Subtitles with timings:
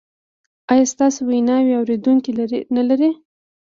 [0.71, 2.31] ایا ستاسو ویناوې اوریدونکي
[2.75, 3.09] نلري؟